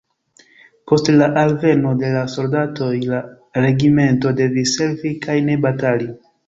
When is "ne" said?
5.51-5.63